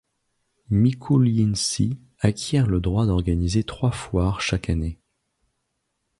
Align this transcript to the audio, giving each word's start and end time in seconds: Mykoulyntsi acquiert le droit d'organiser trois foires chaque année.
Mykoulyntsi 0.71 1.99
acquiert 2.21 2.65
le 2.65 2.79
droit 2.79 3.05
d'organiser 3.05 3.63
trois 3.63 3.91
foires 3.91 4.41
chaque 4.41 4.71
année. 4.71 4.97